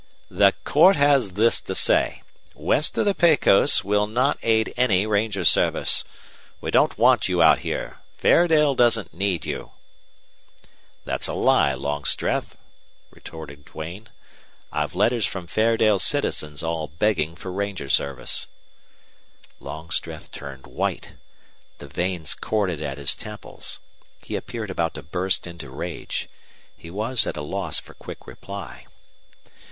[0.31, 2.23] "The court has this to say.
[2.55, 6.03] West of the Pecos we'll not aid any ranger service.
[6.59, 7.99] We don't want you out here.
[8.17, 9.73] Fairdale doesn't need you."
[11.05, 12.57] "That's a lie, Longstreth,"
[13.11, 14.09] retorted Duane.
[14.71, 18.47] "I've letters from Fairdale citizens all begging for ranger service."
[19.59, 21.13] Longstreth turned white.
[21.77, 23.79] The veins corded at his temples.
[24.23, 26.27] He appeared about to burst into rage.
[26.75, 28.87] He was at a loss for quick reply.